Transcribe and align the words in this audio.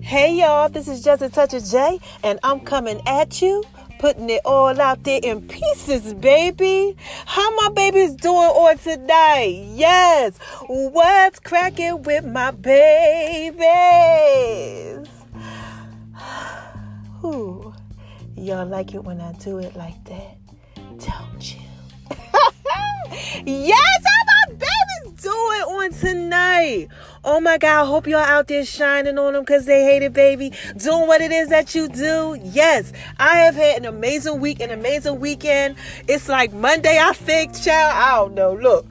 Hey 0.00 0.36
y'all, 0.36 0.70
this 0.70 0.88
is 0.88 1.04
Just 1.04 1.20
a 1.20 1.28
Touch 1.28 1.52
of 1.52 1.62
J, 1.62 2.00
and 2.22 2.38
I'm 2.42 2.60
coming 2.60 3.02
at 3.06 3.42
you, 3.42 3.62
putting 3.98 4.30
it 4.30 4.40
all 4.46 4.80
out 4.80 5.04
there 5.04 5.20
in 5.22 5.46
pieces, 5.46 6.14
baby. 6.14 6.96
How 7.26 7.54
my 7.56 7.68
baby's 7.74 8.14
doing 8.14 8.34
on 8.34 8.78
tonight? 8.78 9.62
Yes, 9.74 10.38
what's 10.68 11.38
cracking 11.40 12.02
with 12.04 12.24
my 12.24 12.50
babies? 12.52 13.58
Ooh, 17.24 17.74
y'all 18.38 18.64
like 18.64 18.94
it 18.94 19.04
when 19.04 19.20
I 19.20 19.32
do 19.32 19.58
it 19.58 19.76
like 19.76 20.02
that, 20.04 20.38
don't 20.96 21.54
you? 21.54 21.60
yes, 23.44 24.04
doing 24.04 24.23
on 25.84 25.92
tonight? 25.92 26.88
Oh 27.24 27.40
my 27.40 27.58
God, 27.58 27.86
hope 27.86 28.06
y'all 28.06 28.20
out 28.20 28.48
there 28.48 28.64
shining 28.64 29.18
on 29.18 29.32
them 29.34 29.42
because 29.42 29.66
they 29.66 29.84
hate 29.84 30.02
it, 30.02 30.12
baby. 30.12 30.52
Doing 30.76 31.06
what 31.06 31.20
it 31.20 31.30
is 31.30 31.48
that 31.48 31.74
you 31.74 31.88
do. 31.88 32.38
Yes, 32.42 32.92
I 33.18 33.38
have 33.38 33.54
had 33.54 33.78
an 33.78 33.84
amazing 33.84 34.40
week, 34.40 34.60
an 34.60 34.70
amazing 34.70 35.20
weekend. 35.20 35.76
It's 36.08 36.28
like 36.28 36.52
Monday, 36.52 36.98
I 36.98 37.12
think, 37.12 37.54
child. 37.60 37.92
I 37.94 38.16
don't 38.16 38.34
know. 38.34 38.54
Look. 38.54 38.86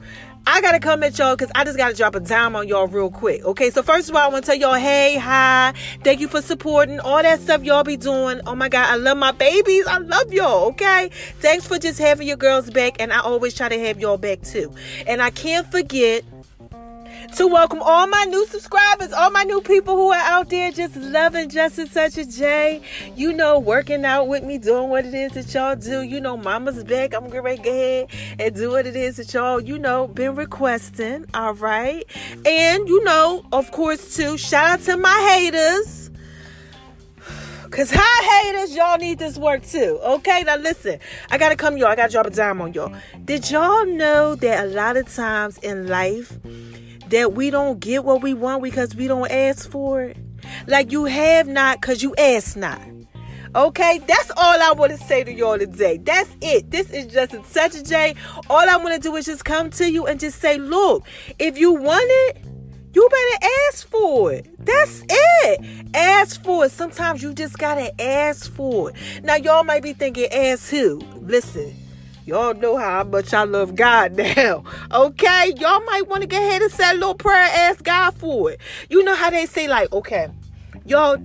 I 0.46 0.60
gotta 0.60 0.78
come 0.78 1.02
at 1.02 1.18
y'all 1.18 1.34
because 1.34 1.50
I 1.54 1.64
just 1.64 1.78
gotta 1.78 1.94
drop 1.94 2.14
a 2.14 2.20
dime 2.20 2.54
on 2.54 2.68
y'all 2.68 2.86
real 2.86 3.10
quick. 3.10 3.42
Okay, 3.46 3.70
so 3.70 3.82
first 3.82 4.10
of 4.10 4.14
all, 4.14 4.20
I 4.20 4.26
wanna 4.28 4.42
tell 4.42 4.54
y'all, 4.54 4.74
hey, 4.74 5.16
hi, 5.16 5.72
thank 6.02 6.20
you 6.20 6.28
for 6.28 6.42
supporting 6.42 7.00
all 7.00 7.22
that 7.22 7.40
stuff 7.40 7.64
y'all 7.64 7.82
be 7.82 7.96
doing. 7.96 8.42
Oh 8.46 8.54
my 8.54 8.68
god, 8.68 8.90
I 8.90 8.96
love 8.96 9.16
my 9.16 9.32
babies. 9.32 9.86
I 9.86 9.96
love 9.96 10.34
y'all. 10.34 10.66
Okay, 10.66 11.08
thanks 11.40 11.66
for 11.66 11.78
just 11.78 11.98
having 11.98 12.28
your 12.28 12.36
girls 12.36 12.68
back, 12.68 13.00
and 13.00 13.10
I 13.10 13.20
always 13.20 13.54
try 13.54 13.70
to 13.70 13.78
have 13.86 13.98
y'all 13.98 14.18
back 14.18 14.42
too. 14.42 14.70
And 15.06 15.22
I 15.22 15.30
can't 15.30 15.70
forget 15.72 16.24
to 17.36 17.46
welcome 17.46 17.80
all 17.82 18.06
my 18.06 18.24
new 18.24 18.46
subscribers, 18.46 19.12
all 19.12 19.30
my 19.30 19.42
new 19.44 19.60
people 19.60 19.96
who 19.96 20.12
are 20.12 20.22
out 20.24 20.50
there 20.50 20.70
just 20.70 20.96
loving 20.96 21.48
Just 21.48 21.78
a 21.78 21.88
Touch 21.88 22.18
of 22.18 22.28
J. 22.28 22.80
You 23.16 23.32
know, 23.32 23.58
working 23.58 24.04
out 24.04 24.28
with 24.28 24.44
me, 24.44 24.58
doing 24.58 24.90
what 24.90 25.04
it 25.04 25.14
is 25.14 25.32
that 25.32 25.52
y'all 25.52 25.76
do. 25.76 26.02
You 26.02 26.20
know, 26.20 26.36
mama's 26.36 26.84
back. 26.84 27.14
I'm 27.14 27.30
to 27.30 27.40
go 27.40 27.46
ahead 27.46 28.08
and 28.38 28.54
do 28.54 28.70
what 28.70 28.86
it 28.86 28.96
is 28.96 29.16
that 29.16 29.32
y'all, 29.34 29.60
you 29.60 29.78
know, 29.78 30.06
been 30.08 30.34
requesting. 30.34 31.26
All 31.34 31.54
right. 31.54 32.04
And, 32.46 32.88
you 32.88 33.02
know, 33.04 33.44
of 33.52 33.70
course, 33.70 34.16
too, 34.16 34.38
shout 34.38 34.80
out 34.80 34.80
to 34.84 34.96
my 34.96 35.30
haters. 35.32 36.10
Cause 37.70 37.90
hi 37.92 38.52
haters, 38.52 38.76
y'all 38.76 38.98
need 38.98 39.18
this 39.18 39.36
work 39.36 39.64
too. 39.64 39.98
Okay, 40.00 40.44
now 40.44 40.54
listen, 40.54 41.00
I 41.28 41.38
gotta 41.38 41.56
come 41.56 41.76
y'all. 41.76 41.88
I 41.88 41.96
gotta 41.96 42.12
drop 42.12 42.26
a 42.26 42.30
dime 42.30 42.60
on 42.60 42.72
y'all. 42.72 42.94
Did 43.24 43.50
y'all 43.50 43.84
know 43.84 44.36
that 44.36 44.64
a 44.64 44.68
lot 44.68 44.96
of 44.96 45.12
times 45.12 45.58
in 45.58 45.88
life, 45.88 46.38
that 47.14 47.32
we 47.32 47.48
don't 47.48 47.78
get 47.78 48.04
what 48.04 48.22
we 48.22 48.34
want 48.34 48.60
because 48.60 48.96
we 48.96 49.06
don't 49.06 49.30
ask 49.30 49.70
for 49.70 50.02
it. 50.02 50.16
Like 50.66 50.90
you 50.90 51.04
have 51.04 51.46
not 51.46 51.80
because 51.80 52.02
you 52.02 52.12
ask 52.16 52.56
not. 52.56 52.82
Okay, 53.54 53.98
that's 53.98 54.32
all 54.32 54.60
I 54.60 54.72
want 54.76 54.90
to 54.90 54.98
say 54.98 55.22
to 55.22 55.32
y'all 55.32 55.56
today. 55.56 55.98
That's 55.98 56.28
it. 56.40 56.72
This 56.72 56.90
is 56.90 57.06
just 57.06 57.30
touch 57.54 57.76
of 57.76 57.84
J. 57.84 58.16
All 58.50 58.68
I 58.68 58.76
want 58.78 59.00
to 59.00 59.00
do 59.00 59.14
is 59.14 59.26
just 59.26 59.44
come 59.44 59.70
to 59.70 59.88
you 59.88 60.08
and 60.08 60.18
just 60.18 60.40
say, 60.40 60.58
look, 60.58 61.06
if 61.38 61.56
you 61.56 61.74
want 61.74 62.04
it, 62.04 62.44
you 62.92 63.08
better 63.08 63.46
ask 63.68 63.88
for 63.88 64.32
it. 64.32 64.48
That's 64.58 65.04
it. 65.08 65.86
Ask 65.94 66.42
for 66.42 66.64
it. 66.64 66.72
Sometimes 66.72 67.22
you 67.22 67.32
just 67.32 67.58
gotta 67.58 68.00
ask 68.02 68.52
for 68.52 68.90
it. 68.90 68.96
Now 69.22 69.36
y'all 69.36 69.62
might 69.62 69.84
be 69.84 69.92
thinking, 69.92 70.26
ask 70.32 70.68
who? 70.68 70.98
Listen, 71.20 71.76
Y'all 72.26 72.54
know 72.54 72.76
how 72.78 73.04
much 73.04 73.34
I 73.34 73.44
love 73.44 73.74
God 73.74 74.12
now. 74.16 74.64
Okay? 74.90 75.52
Y'all 75.56 75.84
might 75.84 76.08
want 76.08 76.22
to 76.22 76.26
go 76.26 76.36
ahead 76.38 76.62
and 76.62 76.72
say 76.72 76.90
a 76.90 76.94
little 76.94 77.14
prayer, 77.14 77.48
ask 77.52 77.84
God 77.84 78.12
for 78.12 78.52
it. 78.52 78.60
You 78.88 79.04
know 79.04 79.14
how 79.14 79.28
they 79.30 79.44
say, 79.46 79.68
like, 79.68 79.92
okay, 79.92 80.28
y'all 80.86 81.18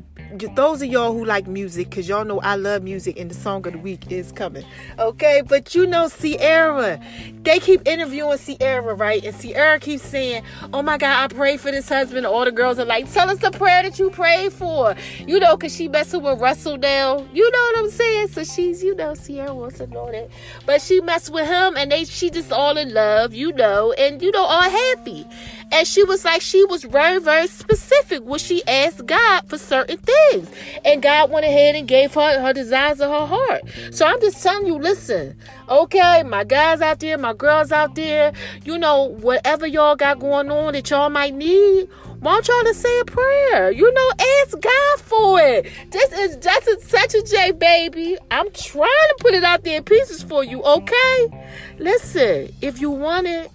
those 0.55 0.81
of 0.81 0.89
y'all 0.89 1.13
who 1.13 1.25
like 1.25 1.47
music, 1.47 1.90
because 1.90 2.07
y'all 2.07 2.25
know 2.25 2.40
I 2.41 2.56
love 2.56 2.84
music 2.84 3.19
and 3.19 3.29
the 3.29 3.35
song 3.35 3.66
of 3.66 3.73
the 3.73 3.79
week 3.79 4.12
is 4.12 4.31
coming. 4.31 4.63
Okay, 4.97 5.41
but 5.45 5.73
you 5.73 5.88
know 5.88 6.09
Ciara. 6.09 7.00
they 7.41 7.59
keep 7.59 7.88
interviewing 7.88 8.38
Ciara, 8.38 8.94
right? 8.94 9.23
And 9.23 9.39
Ciara 9.39 9.79
keeps 9.79 10.03
saying, 10.03 10.44
Oh 10.73 10.81
my 10.81 10.97
God, 10.97 11.23
I 11.31 11.34
pray 11.34 11.57
for 11.57 11.72
this 11.72 11.89
husband. 11.89 12.25
All 12.25 12.45
the 12.45 12.51
girls 12.51 12.79
are 12.79 12.85
like, 12.85 13.12
Tell 13.12 13.29
us 13.29 13.39
the 13.39 13.51
prayer 13.51 13.84
that 13.84 13.97
you 13.97 14.09
prayed 14.09 14.53
for. 14.53 14.95
You 15.25 15.39
know, 15.39 15.57
because 15.57 15.75
she 15.75 15.88
messing 15.88 16.22
with 16.22 16.39
Russell 16.39 16.78
now. 16.78 17.25
You 17.34 17.50
know 17.51 17.59
what 17.59 17.79
I'm 17.79 17.89
saying? 17.89 18.28
So 18.29 18.44
she's, 18.44 18.84
you 18.84 18.95
know, 18.95 19.16
Ciara 19.16 19.53
wants 19.53 19.78
to 19.79 19.88
know 19.88 20.12
that. 20.12 20.29
But 20.66 20.81
she 20.81 21.01
messed 21.01 21.31
with 21.34 21.47
him 21.47 21.75
and 21.75 21.91
they 21.91 22.06
she 22.06 22.29
just 22.29 22.51
all 22.51 22.78
in 22.78 22.94
love, 22.94 23.34
you 23.34 23.51
know, 23.53 23.94
and 23.94 24.22
you 24.22 24.31
know, 24.31 24.44
all 24.44 24.69
happy. 24.69 25.25
And 25.72 25.88
she 25.88 26.03
was 26.03 26.25
like, 26.25 26.41
she 26.41 26.63
was 26.66 26.84
very, 26.84 27.19
very 27.19 27.47
specific 27.47 28.24
when 28.24 28.40
she 28.40 28.66
asked 28.68 29.06
God 29.06 29.47
for 29.47 29.57
certain 29.57 29.97
things. 29.97 30.50
And 30.84 31.02
God 31.02 31.31
went 31.31 31.46
ahead 31.46 31.75
and 31.75 31.88
gave 31.88 32.13
her 32.13 32.40
her 32.41 32.53
desires 32.53 33.00
of 33.00 33.09
her 33.09 33.35
heart. 33.35 33.62
So 33.91 34.06
I'm 34.06 34.19
just 34.19 34.41
telling 34.41 34.68
you, 34.68 34.78
listen, 34.78 35.38
okay, 35.68 36.24
my 36.24 36.44
guys 36.44 36.81
out 36.81 37.00
there, 37.00 37.18
my 37.18 37.34
girls 37.34 37.72
out 37.72 37.96
there, 37.96 38.34
you 38.63 38.78
know, 38.78 39.03
whatever 39.03 39.68
y'all 39.68 39.96
got 39.96 40.19
going 40.19 40.50
on 40.50 40.74
that 40.74 40.90
y'all 40.90 41.09
might 41.09 41.34
need, 41.35 41.88
want 42.22 42.47
y'all 42.47 42.63
to 42.63 42.74
say 42.74 43.00
a 43.00 43.06
prayer. 43.06 43.72
You 43.72 43.94
know, 43.94 44.12
ask 44.41 44.59
God 44.59 45.00
for 45.01 45.40
it. 45.40 45.72
This 45.91 46.12
is 46.12 46.36
just 46.38 46.68
a, 46.68 46.80
such 46.81 47.13
a 47.13 47.22
J, 47.24 47.51
baby. 47.51 48.18
I'm 48.31 48.50
trying 48.51 48.88
to 48.88 49.16
put 49.19 49.34
it 49.34 49.44
out 49.44 49.63
there 49.63 49.78
in 49.78 49.84
pieces 49.84 50.24
for 50.24 50.44
you, 50.44 50.63
okay? 50.63 51.46
Listen, 51.78 52.53
if 52.62 52.81
you 52.81 52.90
want 52.90 53.28
it, 53.28 53.51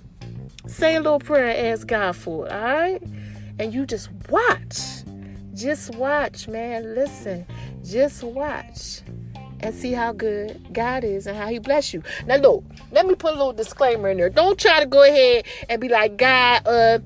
Say 0.66 0.97
a 0.97 1.00
little 1.00 1.19
prayer 1.19 1.48
and 1.48 1.69
ask 1.69 1.86
God 1.86 2.16
for 2.16 2.47
it, 2.47 2.52
all 2.52 2.62
right? 2.62 3.02
And 3.58 3.72
you 3.72 3.86
just 3.86 4.08
watch. 4.28 4.78
Just 5.54 5.94
watch, 5.94 6.48
man. 6.48 6.94
Listen. 6.94 7.47
Just 7.84 8.22
watch 8.22 9.02
and 9.60 9.75
see 9.75 9.92
how 9.92 10.12
good 10.12 10.72
God 10.72 11.04
is 11.04 11.26
and 11.26 11.36
how 11.36 11.48
He 11.48 11.58
bless 11.58 11.92
you. 11.94 12.02
Now, 12.26 12.36
look, 12.36 12.64
let 12.92 13.06
me 13.06 13.14
put 13.14 13.32
a 13.32 13.36
little 13.36 13.52
disclaimer 13.52 14.08
in 14.08 14.19
there. 14.19 14.30
Don't 14.30 14.58
try 14.58 14.80
to 14.80 14.86
go 14.86 15.02
ahead 15.02 15.47
and 15.69 15.80
be 15.80 15.88
like, 15.88 16.16
God, 16.16 16.66
uh, 16.66 16.98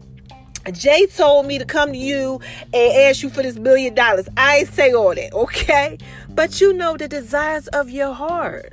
Jay 0.72 1.06
told 1.06 1.46
me 1.46 1.58
to 1.58 1.64
come 1.64 1.92
to 1.92 1.98
you 1.98 2.40
and 2.74 2.92
ask 2.96 3.22
you 3.22 3.30
for 3.30 3.42
this 3.42 3.56
million 3.56 3.94
dollars. 3.94 4.28
I 4.36 4.58
ain't 4.58 4.68
say 4.72 4.92
all 4.92 5.14
that, 5.14 5.32
okay? 5.32 5.98
But 6.28 6.60
you 6.60 6.72
know 6.72 6.96
the 6.96 7.08
desires 7.08 7.68
of 7.68 7.90
your 7.90 8.12
heart. 8.12 8.72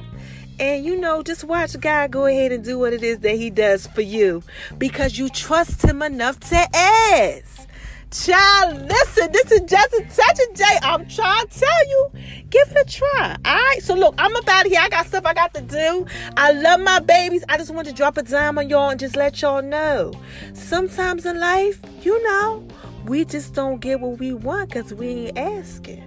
And 0.59 0.85
you 0.85 0.95
know, 0.95 1.21
just 1.21 1.43
watch 1.43 1.77
God 1.79 2.11
go 2.11 2.25
ahead 2.25 2.51
and 2.51 2.63
do 2.63 2.79
what 2.79 2.93
it 2.93 3.03
is 3.03 3.19
that 3.19 3.35
He 3.35 3.49
does 3.49 3.87
for 3.87 4.01
you 4.01 4.41
because 4.77 5.17
you 5.17 5.29
trust 5.29 5.83
Him 5.83 6.01
enough 6.01 6.39
to 6.41 6.75
ask. 6.75 7.67
Child, 8.11 8.87
listen, 8.87 9.31
this 9.33 9.51
is 9.51 9.61
just 9.69 9.93
a 9.93 10.01
touch 10.03 10.39
of 10.47 10.55
J. 10.55 10.63
I'm 10.83 11.05
trying 11.09 11.47
to 11.47 11.59
tell 11.59 11.87
you, 11.89 12.09
give 12.49 12.71
it 12.71 12.77
a 12.77 12.89
try. 12.89 13.35
All 13.43 13.55
right. 13.55 13.79
So 13.81 13.93
look, 13.93 14.15
I'm 14.17 14.33
about 14.37 14.67
here. 14.67 14.79
I 14.81 14.87
got 14.87 15.05
stuff 15.07 15.25
I 15.25 15.33
got 15.33 15.53
to 15.55 15.61
do. 15.61 16.05
I 16.37 16.53
love 16.53 16.79
my 16.79 16.99
babies. 16.99 17.43
I 17.49 17.57
just 17.57 17.71
want 17.71 17.87
to 17.87 17.93
drop 17.93 18.15
a 18.15 18.23
dime 18.23 18.57
on 18.57 18.69
y'all 18.69 18.89
and 18.89 18.99
just 18.99 19.17
let 19.17 19.41
y'all 19.41 19.61
know. 19.61 20.13
Sometimes 20.53 21.25
in 21.25 21.41
life, 21.41 21.81
you 22.03 22.23
know, 22.23 22.65
we 23.05 23.25
just 23.25 23.53
don't 23.53 23.81
get 23.81 23.99
what 23.99 24.17
we 24.17 24.33
want 24.33 24.69
because 24.69 24.93
we 24.93 25.07
ain't 25.07 25.37
asking. 25.37 26.03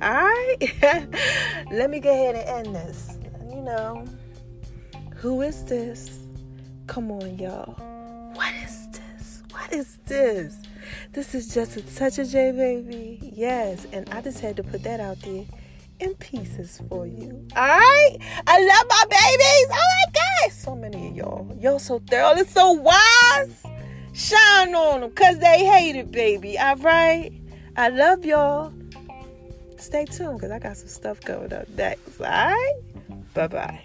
All 0.00 0.10
right. 0.10 0.56
let 1.70 1.90
me 1.90 2.00
go 2.00 2.10
ahead 2.10 2.34
and 2.34 2.66
end 2.66 2.76
this 2.76 3.11
know, 3.64 4.04
who 5.16 5.42
is 5.42 5.64
this? 5.64 6.20
Come 6.86 7.10
on, 7.10 7.38
y'all. 7.38 7.74
What 8.34 8.52
is 8.64 8.88
this? 8.88 9.42
What 9.50 9.72
is 9.72 9.96
this? 10.06 10.56
This 11.12 11.34
is 11.34 11.52
just 11.54 11.76
a 11.76 11.82
touch 11.94 12.18
of 12.18 12.28
J, 12.28 12.52
baby. 12.52 13.32
Yes, 13.34 13.86
and 13.92 14.08
I 14.10 14.20
just 14.20 14.40
had 14.40 14.56
to 14.56 14.62
put 14.62 14.82
that 14.82 15.00
out 15.00 15.20
there 15.20 15.44
in 16.00 16.14
pieces 16.16 16.80
for 16.88 17.06
you. 17.06 17.46
All 17.56 17.68
right? 17.68 18.16
I 18.46 18.58
love 18.58 18.86
my 18.88 19.04
babies. 19.08 19.66
Oh 19.70 20.04
my 20.06 20.12
God. 20.12 20.52
So 20.52 20.74
many 20.74 21.08
of 21.08 21.16
y'all. 21.16 21.56
Y'all 21.60 21.78
so 21.78 22.00
thorough 22.00 22.32
and 22.32 22.48
so 22.48 22.72
wise. 22.72 23.62
Shine 24.12 24.74
on 24.74 25.00
them 25.00 25.10
because 25.10 25.38
they 25.38 25.64
hate 25.64 25.96
it, 25.96 26.10
baby. 26.10 26.58
All 26.58 26.76
right? 26.76 27.32
I 27.76 27.88
love 27.88 28.24
y'all. 28.24 28.72
Stay 29.78 30.04
tuned 30.04 30.38
because 30.38 30.50
I 30.50 30.58
got 30.58 30.76
some 30.76 30.88
stuff 30.88 31.20
coming 31.20 31.52
up 31.52 31.68
next. 31.70 32.20
All 32.20 32.26
right? 32.26 32.82
Bye 33.34 33.48
bye. 33.48 33.80